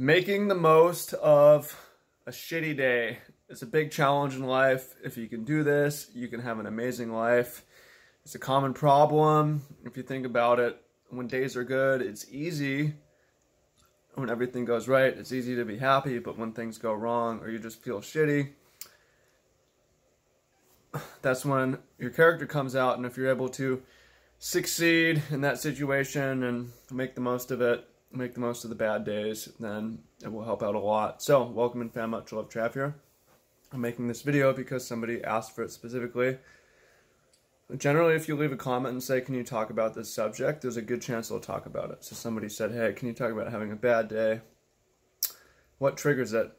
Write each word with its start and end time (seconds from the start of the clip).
Making 0.00 0.46
the 0.46 0.54
most 0.54 1.12
of 1.14 1.76
a 2.24 2.30
shitty 2.30 2.76
day. 2.76 3.18
is 3.48 3.62
a 3.62 3.66
big 3.66 3.90
challenge 3.90 4.36
in 4.36 4.44
life. 4.44 4.94
If 5.02 5.16
you 5.16 5.26
can 5.26 5.42
do 5.42 5.64
this, 5.64 6.08
you 6.14 6.28
can 6.28 6.38
have 6.38 6.60
an 6.60 6.66
amazing 6.66 7.12
life. 7.12 7.64
It's 8.24 8.36
a 8.36 8.38
common 8.38 8.74
problem. 8.74 9.62
If 9.84 9.96
you 9.96 10.04
think 10.04 10.24
about 10.24 10.60
it, 10.60 10.80
when 11.10 11.26
days 11.26 11.56
are 11.56 11.64
good, 11.64 12.00
it's 12.00 12.30
easy. 12.30 12.94
When 14.14 14.30
everything 14.30 14.64
goes 14.64 14.86
right, 14.86 15.12
it's 15.12 15.32
easy 15.32 15.56
to 15.56 15.64
be 15.64 15.78
happy. 15.78 16.20
But 16.20 16.38
when 16.38 16.52
things 16.52 16.78
go 16.78 16.92
wrong 16.92 17.40
or 17.40 17.50
you 17.50 17.58
just 17.58 17.82
feel 17.82 17.98
shitty, 18.00 18.50
that's 21.22 21.44
when 21.44 21.76
your 21.98 22.10
character 22.10 22.46
comes 22.46 22.76
out. 22.76 22.98
And 22.98 23.04
if 23.04 23.16
you're 23.16 23.30
able 23.30 23.48
to 23.48 23.82
succeed 24.38 25.24
in 25.30 25.40
that 25.40 25.58
situation 25.58 26.44
and 26.44 26.70
make 26.92 27.16
the 27.16 27.20
most 27.20 27.50
of 27.50 27.60
it, 27.60 27.84
make 28.12 28.34
the 28.34 28.40
most 28.40 28.64
of 28.64 28.70
the 28.70 28.76
bad 28.76 29.04
days, 29.04 29.48
then 29.60 29.98
it 30.22 30.32
will 30.32 30.44
help 30.44 30.62
out 30.62 30.74
a 30.74 30.78
lot. 30.78 31.22
So, 31.22 31.44
welcome 31.44 31.82
in 31.82 31.90
Fan 31.90 32.10
Much 32.10 32.32
Love 32.32 32.48
Trav 32.48 32.74
here. 32.74 32.94
I'm 33.72 33.80
making 33.80 34.08
this 34.08 34.22
video 34.22 34.52
because 34.52 34.86
somebody 34.86 35.22
asked 35.22 35.54
for 35.54 35.62
it 35.62 35.70
specifically. 35.70 36.38
Generally, 37.76 38.14
if 38.14 38.28
you 38.28 38.34
leave 38.34 38.52
a 38.52 38.56
comment 38.56 38.92
and 38.92 39.02
say, 39.02 39.20
Can 39.20 39.34
you 39.34 39.44
talk 39.44 39.70
about 39.70 39.94
this 39.94 40.12
subject? 40.12 40.62
there's 40.62 40.78
a 40.78 40.82
good 40.82 41.02
chance 41.02 41.28
they'll 41.28 41.40
talk 41.40 41.66
about 41.66 41.90
it. 41.90 42.02
So, 42.02 42.14
somebody 42.14 42.48
said, 42.48 42.72
Hey, 42.72 42.92
can 42.92 43.08
you 43.08 43.14
talk 43.14 43.30
about 43.30 43.50
having 43.50 43.72
a 43.72 43.76
bad 43.76 44.08
day? 44.08 44.40
What 45.78 45.96
triggers 45.96 46.32
it? 46.32 46.50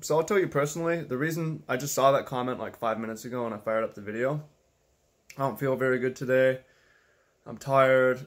So, 0.00 0.16
I'll 0.16 0.24
tell 0.24 0.38
you 0.38 0.48
personally, 0.48 1.02
the 1.02 1.18
reason 1.18 1.62
I 1.68 1.76
just 1.76 1.94
saw 1.94 2.10
that 2.12 2.26
comment 2.26 2.58
like 2.58 2.78
five 2.78 2.98
minutes 2.98 3.24
ago 3.24 3.46
and 3.46 3.54
I 3.54 3.58
fired 3.58 3.84
up 3.84 3.94
the 3.94 4.00
video. 4.00 4.42
I 5.36 5.42
don't 5.42 5.60
feel 5.60 5.76
very 5.76 6.00
good 6.00 6.16
today. 6.16 6.60
I'm 7.46 7.56
tired 7.56 8.26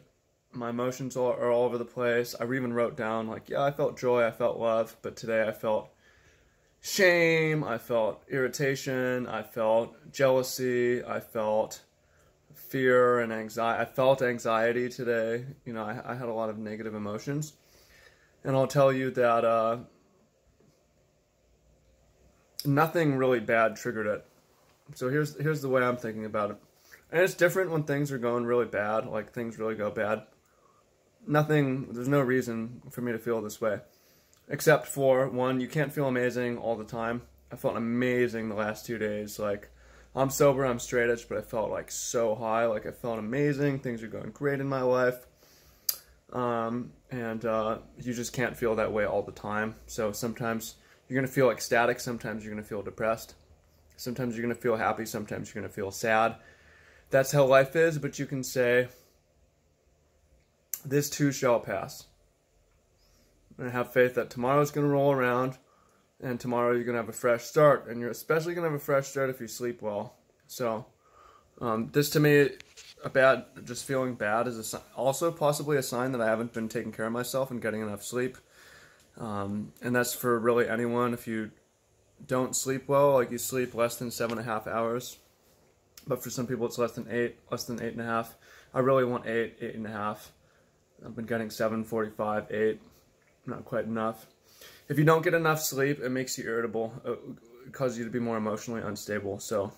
my 0.53 0.69
emotions 0.69 1.15
are, 1.15 1.33
are 1.33 1.51
all 1.51 1.65
over 1.65 1.77
the 1.77 1.85
place. 1.85 2.35
I 2.39 2.43
even 2.43 2.73
wrote 2.73 2.97
down 2.97 3.27
like, 3.27 3.49
yeah, 3.49 3.63
I 3.63 3.71
felt 3.71 3.97
joy, 3.97 4.25
I 4.25 4.31
felt 4.31 4.57
love, 4.57 4.95
but 5.01 5.15
today 5.15 5.47
I 5.47 5.51
felt 5.51 5.89
shame, 6.81 7.63
I 7.63 7.77
felt 7.77 8.23
irritation, 8.29 9.27
I 9.27 9.43
felt 9.43 9.95
jealousy, 10.11 11.03
I 11.03 11.19
felt 11.19 11.81
fear 12.53 13.19
and 13.19 13.31
anxiety. 13.31 13.81
I 13.81 13.85
felt 13.85 14.21
anxiety 14.21 14.89
today. 14.89 15.45
You 15.65 15.73
know, 15.73 15.83
I, 15.83 16.11
I 16.11 16.15
had 16.15 16.27
a 16.27 16.33
lot 16.33 16.49
of 16.49 16.57
negative 16.57 16.95
emotions, 16.95 17.53
and 18.43 18.55
I'll 18.55 18.67
tell 18.67 18.91
you 18.91 19.11
that 19.11 19.45
uh, 19.45 19.77
nothing 22.65 23.15
really 23.15 23.39
bad 23.39 23.75
triggered 23.75 24.07
it. 24.07 24.25
So 24.95 25.09
here's 25.09 25.39
here's 25.39 25.61
the 25.61 25.69
way 25.69 25.83
I'm 25.83 25.97
thinking 25.97 26.25
about 26.25 26.51
it. 26.51 26.57
And 27.11 27.21
it's 27.21 27.33
different 27.33 27.71
when 27.71 27.83
things 27.83 28.11
are 28.11 28.17
going 28.17 28.45
really 28.45 28.65
bad, 28.65 29.05
like 29.05 29.33
things 29.33 29.57
really 29.57 29.75
go 29.75 29.91
bad 29.91 30.23
nothing, 31.27 31.93
there's 31.93 32.07
no 32.07 32.21
reason 32.21 32.81
for 32.91 33.01
me 33.01 33.11
to 33.11 33.19
feel 33.19 33.41
this 33.41 33.61
way. 33.61 33.79
Except 34.49 34.87
for, 34.87 35.29
one, 35.29 35.61
you 35.61 35.67
can't 35.67 35.93
feel 35.93 36.07
amazing 36.07 36.57
all 36.57 36.75
the 36.75 36.83
time. 36.83 37.21
I 37.51 37.55
felt 37.55 37.77
amazing 37.77 38.49
the 38.49 38.55
last 38.55 38.85
two 38.85 38.97
days. 38.97 39.39
Like, 39.39 39.69
I'm 40.15 40.29
sober, 40.29 40.65
I'm 40.65 40.79
straight 40.79 41.09
edge, 41.09 41.27
but 41.29 41.37
I 41.37 41.41
felt 41.41 41.71
like 41.71 41.89
so 41.91 42.35
high. 42.35 42.65
Like, 42.65 42.85
I 42.85 42.91
felt 42.91 43.19
amazing. 43.19 43.79
Things 43.79 44.03
are 44.03 44.07
going 44.07 44.31
great 44.31 44.59
in 44.59 44.67
my 44.67 44.81
life. 44.81 45.25
Um, 46.33 46.93
and 47.09 47.43
uh, 47.45 47.79
you 47.97 48.13
just 48.13 48.33
can't 48.33 48.55
feel 48.55 48.75
that 48.75 48.91
way 48.91 49.05
all 49.05 49.21
the 49.21 49.31
time. 49.31 49.75
So 49.85 50.11
sometimes 50.11 50.75
you're 51.07 51.19
going 51.19 51.27
to 51.27 51.33
feel 51.33 51.49
ecstatic, 51.49 51.99
sometimes 51.99 52.43
you're 52.43 52.53
going 52.53 52.63
to 52.63 52.69
feel 52.69 52.81
depressed. 52.81 53.35
Sometimes 53.97 54.35
you're 54.35 54.43
going 54.43 54.55
to 54.55 54.61
feel 54.61 54.77
happy, 54.77 55.05
sometimes 55.05 55.53
you're 55.53 55.61
going 55.61 55.69
to 55.69 55.75
feel 55.75 55.91
sad. 55.91 56.35
That's 57.09 57.33
how 57.33 57.45
life 57.45 57.75
is, 57.75 57.97
but 57.97 58.17
you 58.17 58.25
can 58.25 58.43
say, 58.43 58.87
this 60.85 61.09
too 61.09 61.31
shall 61.31 61.59
pass. 61.59 62.05
And 63.57 63.71
have 63.71 63.93
faith 63.93 64.15
that 64.15 64.29
tomorrow's 64.29 64.71
going 64.71 64.87
to 64.87 64.91
roll 64.91 65.11
around 65.11 65.57
and 66.21 66.39
tomorrow 66.39 66.71
you're 66.71 66.83
going 66.83 66.95
to 66.95 67.01
have 67.01 67.09
a 67.09 67.13
fresh 67.13 67.43
start. 67.43 67.87
And 67.87 67.99
you're 67.99 68.09
especially 68.09 68.53
going 68.53 68.65
to 68.65 68.71
have 68.71 68.79
a 68.79 68.83
fresh 68.83 69.07
start 69.07 69.29
if 69.29 69.39
you 69.41 69.47
sleep 69.47 69.81
well. 69.81 70.15
So, 70.47 70.85
um, 71.59 71.89
this 71.91 72.09
to 72.11 72.19
me, 72.19 72.49
a 73.03 73.09
bad, 73.09 73.45
just 73.65 73.85
feeling 73.85 74.15
bad 74.15 74.47
is 74.47 74.73
a, 74.73 74.81
also 74.95 75.31
possibly 75.31 75.77
a 75.77 75.83
sign 75.83 76.11
that 76.11 76.21
I 76.21 76.27
haven't 76.27 76.53
been 76.53 76.69
taking 76.69 76.91
care 76.91 77.05
of 77.05 77.11
myself 77.11 77.51
and 77.51 77.61
getting 77.61 77.81
enough 77.81 78.03
sleep. 78.03 78.37
Um, 79.17 79.73
and 79.81 79.95
that's 79.95 80.13
for 80.13 80.39
really 80.39 80.67
anyone. 80.67 81.13
If 81.13 81.27
you 81.27 81.51
don't 82.25 82.55
sleep 82.55 82.87
well, 82.87 83.13
like 83.13 83.31
you 83.31 83.37
sleep 83.37 83.73
less 83.73 83.95
than 83.95 84.11
seven 84.11 84.37
and 84.37 84.47
a 84.47 84.51
half 84.51 84.67
hours, 84.67 85.17
but 86.07 86.23
for 86.23 86.29
some 86.29 86.47
people 86.47 86.65
it's 86.65 86.77
less 86.77 86.93
than 86.93 87.07
eight, 87.09 87.37
less 87.49 87.65
than 87.65 87.81
eight 87.81 87.93
and 87.93 88.01
a 88.01 88.05
half. 88.05 88.35
I 88.73 88.79
really 88.79 89.05
want 89.05 89.25
eight, 89.27 89.57
eight 89.61 89.75
and 89.75 89.85
a 89.85 89.91
half. 89.91 90.31
I've 91.05 91.15
been 91.15 91.25
getting 91.25 91.49
7:45, 91.49 92.51
8, 92.51 92.81
not 93.45 93.65
quite 93.65 93.85
enough. 93.85 94.27
If 94.87 94.99
you 94.99 95.05
don't 95.05 95.23
get 95.23 95.33
enough 95.33 95.61
sleep, 95.61 95.99
it 95.99 96.09
makes 96.09 96.37
you 96.37 96.45
irritable. 96.45 96.93
It 97.05 97.73
causes 97.73 97.97
you 97.97 98.05
to 98.05 98.11
be 98.11 98.19
more 98.19 98.37
emotionally 98.37 98.81
unstable. 98.81 99.39
So, 99.39 99.73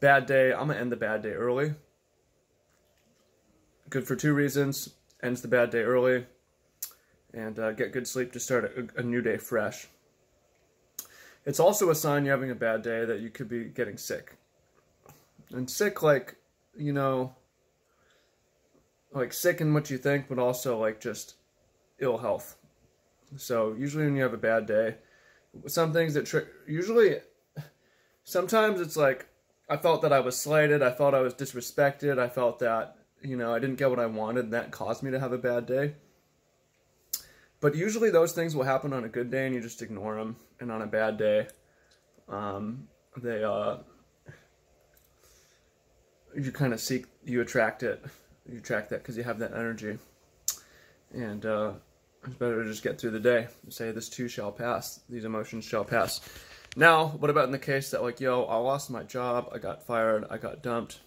bad 0.00 0.26
day. 0.26 0.52
I'm 0.52 0.68
gonna 0.68 0.78
end 0.78 0.92
the 0.92 0.96
bad 0.96 1.22
day 1.22 1.32
early. 1.32 1.74
Good 3.90 4.06
for 4.06 4.16
two 4.16 4.32
reasons. 4.34 4.90
Ends 5.22 5.42
the 5.42 5.48
bad 5.48 5.70
day 5.70 5.82
early, 5.82 6.26
and 7.34 7.58
uh, 7.58 7.72
get 7.72 7.92
good 7.92 8.06
sleep 8.06 8.32
to 8.32 8.40
start 8.40 8.64
a, 8.64 9.00
a 9.00 9.02
new 9.02 9.20
day 9.20 9.36
fresh. 9.36 9.88
It's 11.44 11.60
also 11.60 11.90
a 11.90 11.94
sign 11.94 12.24
you're 12.24 12.34
having 12.34 12.50
a 12.50 12.54
bad 12.54 12.82
day 12.82 13.04
that 13.04 13.20
you 13.20 13.30
could 13.30 13.48
be 13.48 13.64
getting 13.64 13.96
sick. 13.96 14.36
And 15.50 15.68
sick, 15.68 16.02
like, 16.02 16.36
you 16.76 16.92
know, 16.92 17.34
like 19.12 19.32
sick 19.32 19.60
in 19.60 19.74
what 19.74 19.90
you 19.90 19.98
think, 19.98 20.28
but 20.28 20.38
also 20.38 20.78
like 20.78 21.00
just 21.00 21.34
ill 21.98 22.18
health. 22.18 22.56
So 23.36 23.74
usually 23.78 24.04
when 24.04 24.16
you 24.16 24.22
have 24.22 24.34
a 24.34 24.38
bad 24.38 24.66
day, 24.66 24.96
some 25.66 25.92
things 25.92 26.14
that 26.14 26.26
trick 26.26 26.46
usually 26.66 27.16
sometimes 28.24 28.80
it's 28.80 28.96
like 28.96 29.26
I 29.68 29.76
felt 29.76 30.02
that 30.02 30.12
I 30.12 30.20
was 30.20 30.36
slighted, 30.36 30.82
I 30.82 30.90
felt 30.90 31.14
I 31.14 31.20
was 31.20 31.34
disrespected, 31.34 32.18
I 32.18 32.28
felt 32.28 32.58
that 32.60 32.96
you 33.22 33.36
know 33.36 33.54
I 33.54 33.58
didn't 33.58 33.76
get 33.76 33.90
what 33.90 34.00
I 34.00 34.06
wanted, 34.06 34.46
and 34.46 34.52
that 34.52 34.70
caused 34.70 35.02
me 35.02 35.10
to 35.10 35.20
have 35.20 35.32
a 35.32 35.38
bad 35.38 35.66
day. 35.66 35.94
But 37.60 37.74
usually 37.74 38.10
those 38.10 38.32
things 38.32 38.56
will 38.56 38.64
happen 38.64 38.92
on 38.92 39.04
a 39.04 39.08
good 39.08 39.30
day, 39.30 39.46
and 39.46 39.54
you 39.54 39.60
just 39.60 39.82
ignore 39.82 40.16
them, 40.16 40.36
and 40.60 40.72
on 40.72 40.82
a 40.82 40.86
bad 40.86 41.18
day, 41.18 41.46
um, 42.28 42.88
they 43.16 43.44
uh, 43.44 43.76
you 46.34 46.52
kind 46.52 46.72
of 46.72 46.80
seek 46.80 47.06
you 47.24 47.40
attract 47.40 47.82
it 47.82 48.02
you 48.48 48.60
track 48.60 48.88
that 48.90 48.98
because 48.98 49.16
you 49.16 49.22
have 49.22 49.38
that 49.38 49.52
energy. 49.52 49.98
And 51.12 51.44
uh, 51.44 51.72
it's 52.24 52.34
better 52.34 52.62
to 52.62 52.68
just 52.68 52.82
get 52.82 53.00
through 53.00 53.10
the 53.10 53.20
day 53.20 53.48
and 53.62 53.72
say, 53.72 53.90
this 53.92 54.08
too 54.08 54.28
shall 54.28 54.52
pass. 54.52 55.00
These 55.08 55.24
emotions 55.24 55.64
shall 55.64 55.84
pass. 55.84 56.20
Now, 56.76 57.08
what 57.08 57.30
about 57.30 57.46
in 57.46 57.50
the 57.50 57.58
case 57.58 57.90
that, 57.90 58.02
like, 58.02 58.20
yo, 58.20 58.44
I 58.44 58.56
lost 58.56 58.90
my 58.90 59.02
job, 59.02 59.50
I 59.52 59.58
got 59.58 59.84
fired, 59.84 60.24
I 60.30 60.38
got 60.38 60.62
dumped, 60.62 61.00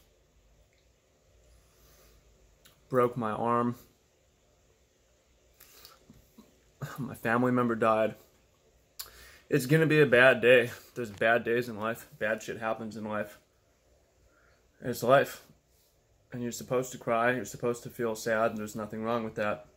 broke 2.90 3.16
my 3.16 3.32
arm, 3.32 3.76
my 6.98 7.16
family 7.16 7.52
member 7.52 7.76
died. 7.76 8.16
It's 9.50 9.68
gonna 9.68 9.86
be 9.86 10.02
a 10.02 10.06
bad 10.06 10.42
day. 10.42 10.72
There's 10.96 11.12
bad 11.12 11.44
days 11.44 11.70
in 11.70 11.78
life. 11.78 12.08
Bad 12.18 12.42
shit 12.42 12.60
happens 12.60 12.98
in 12.98 13.04
life. 13.04 13.38
It's 14.82 15.04
life 15.04 15.44
and 16.34 16.42
you're 16.42 16.52
supposed 16.52 16.92
to 16.92 16.98
cry, 16.98 17.32
you're 17.32 17.46
supposed 17.46 17.84
to 17.84 17.90
feel 17.90 18.16
sad, 18.16 18.50
and 18.52 18.58
there's 18.60 18.76
nothing 18.76 19.04
wrong 19.04 19.24
with 19.24 19.36
that. 19.36 19.68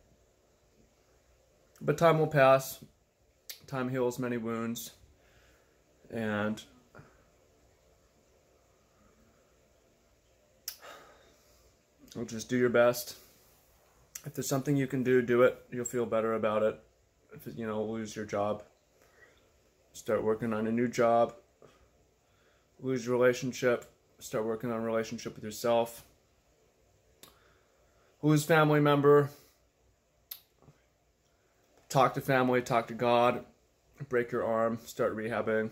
But 1.79 1.99
time 1.99 2.17
will 2.17 2.27
pass, 2.27 2.83
time 3.67 3.89
heals 3.89 4.17
many 4.17 4.37
wounds, 4.37 4.93
and 6.09 6.63
you'll 12.15 12.25
just 12.25 12.49
do 12.49 12.57
your 12.57 12.69
best. 12.69 13.17
If 14.25 14.33
there's 14.33 14.49
something 14.49 14.75
you 14.75 14.87
can 14.87 15.03
do, 15.03 15.21
do 15.21 15.43
it. 15.43 15.63
You'll 15.71 15.85
feel 15.85 16.07
better 16.07 16.33
about 16.33 16.63
it. 16.63 16.79
If 17.33 17.47
you 17.55 17.67
know, 17.67 17.83
lose 17.83 18.15
your 18.15 18.25
job, 18.25 18.63
start 19.93 20.23
working 20.23 20.53
on 20.53 20.65
a 20.65 20.71
new 20.71 20.87
job. 20.87 21.35
Lose 22.81 23.05
your 23.05 23.15
relationship, 23.15 23.85
start 24.19 24.43
working 24.45 24.71
on 24.71 24.77
a 24.77 24.83
relationship 24.83 25.35
with 25.35 25.43
yourself 25.43 26.03
who's 28.27 28.43
family 28.43 28.81
member, 28.81 29.29
talk 31.87 32.13
to 32.13 32.19
family, 32.19 32.61
talk 32.61 32.87
to 32.87 32.93
God, 32.93 33.45
break 34.09 34.33
your 34.33 34.43
arm, 34.43 34.77
start 34.83 35.15
rehabbing. 35.15 35.69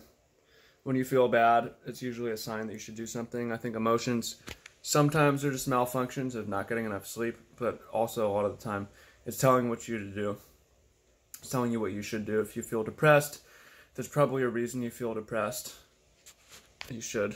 When 0.83 0.95
you 0.95 1.03
feel 1.03 1.27
bad, 1.27 1.71
it's 1.85 2.01
usually 2.01 2.31
a 2.31 2.37
sign 2.37 2.67
that 2.67 2.73
you 2.73 2.79
should 2.79 2.95
do 2.95 3.05
something. 3.05 3.51
I 3.51 3.57
think 3.57 3.75
emotions 3.75 4.37
sometimes 4.81 5.43
are 5.43 5.51
just 5.51 5.69
malfunctions 5.69 6.33
of 6.33 6.47
not 6.47 6.69
getting 6.69 6.85
enough 6.85 7.05
sleep, 7.05 7.37
but 7.57 7.81
also 7.91 8.25
a 8.25 8.31
lot 8.31 8.45
of 8.45 8.57
the 8.57 8.63
time 8.63 8.87
it's 9.25 9.37
telling 9.37 9.69
what 9.69 9.87
you 9.89 9.97
to 9.97 10.11
do. 10.11 10.37
It's 11.39 11.49
telling 11.49 11.73
you 11.73 11.81
what 11.81 11.91
you 11.91 12.01
should 12.01 12.25
do. 12.25 12.39
If 12.39 12.55
you 12.55 12.61
feel 12.61 12.83
depressed, 12.83 13.41
there's 13.95 14.07
probably 14.07 14.43
a 14.43 14.47
reason 14.47 14.81
you 14.81 14.91
feel 14.91 15.13
depressed. 15.13 15.73
You 16.89 17.01
should. 17.01 17.35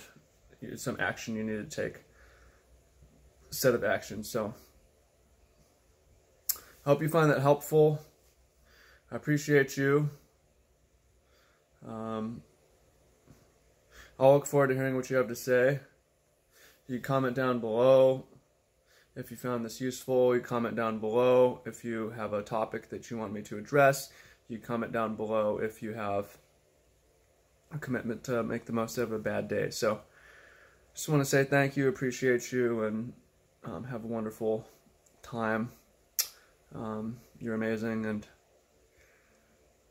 It's 0.62 0.84
some 0.84 0.98
action 0.98 1.36
you 1.36 1.44
need 1.44 1.70
to 1.70 1.76
take. 1.76 2.04
Set 3.50 3.76
of 3.76 3.84
actions. 3.84 4.30
So 4.30 4.54
hope 6.90 7.04
you 7.04 7.08
find 7.08 7.30
that 7.30 7.40
helpful. 7.40 8.00
I 9.12 9.16
appreciate 9.16 9.78
you. 9.78 10.10
Um, 11.88 12.42
I'll 14.20 14.34
look 14.34 14.48
forward 14.48 14.70
to 14.70 14.74
hearing 14.74 14.96
what 14.96 15.08
you 15.08 15.18
have 15.18 15.28
to 15.28 15.36
say. 15.36 15.82
You 16.88 17.00
comment 17.00 17.36
down 17.36 17.60
below 17.60 18.26
if 19.16 19.30
you 19.30 19.38
found 19.38 19.64
this 19.64 19.80
useful. 19.80 20.36
You 20.36 20.42
comment 20.42 20.76
down 20.76 20.98
below 20.98 21.62
if 21.64 21.86
you 21.86 22.10
have 22.10 22.34
a 22.34 22.42
topic 22.42 22.90
that 22.90 23.12
you 23.12 23.20
want 23.20 23.34
me 23.34 23.44
to 23.44 23.60
address. 23.60 24.10
You 24.48 24.58
comment 24.58 24.92
down 24.92 25.16
below 25.16 25.60
if 25.60 25.84
you 25.84 25.94
have 25.94 26.40
a 27.72 27.78
commitment 27.78 28.24
to 28.24 28.42
make 28.42 28.66
the 28.66 28.74
most 28.74 28.98
of 28.98 29.12
a 29.12 29.20
bad 29.20 29.48
day. 29.48 29.70
So, 29.70 30.02
just 30.96 31.08
want 31.08 31.22
to 31.22 31.30
say 31.30 31.44
thank 31.44 31.78
you, 31.78 31.88
appreciate 31.88 32.52
you, 32.52 32.82
and 32.86 33.14
um, 33.64 33.84
have 33.84 34.04
a 34.06 34.08
wonderful 34.08 34.68
time. 35.22 35.70
Um, 36.74 37.18
you're 37.40 37.56
amazing, 37.56 38.06
and 38.06 38.28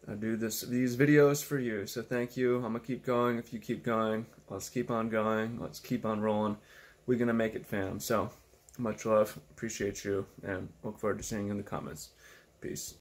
I 0.08 0.14
do 0.14 0.36
this 0.36 0.62
these 0.62 0.96
videos 0.96 1.44
for 1.44 1.58
you. 1.58 1.86
So 1.86 2.02
thank 2.02 2.36
you. 2.36 2.56
I'm 2.56 2.62
gonna 2.62 2.80
keep 2.80 3.04
going. 3.04 3.38
If 3.38 3.52
you 3.52 3.58
keep 3.58 3.84
going, 3.84 4.26
let's 4.48 4.68
keep 4.68 4.90
on 4.90 5.08
going. 5.08 5.58
Let's 5.60 5.80
keep 5.80 6.04
on 6.04 6.20
rolling. 6.20 6.56
We're 7.06 7.18
gonna 7.18 7.34
make 7.34 7.54
it, 7.54 7.66
fam. 7.66 8.00
So 8.00 8.30
much 8.78 9.04
love. 9.04 9.38
Appreciate 9.50 10.04
you, 10.04 10.26
and 10.42 10.68
look 10.82 10.98
forward 10.98 11.18
to 11.18 11.24
seeing 11.24 11.46
you 11.46 11.50
in 11.52 11.56
the 11.56 11.62
comments. 11.62 12.10
Peace. 12.60 12.94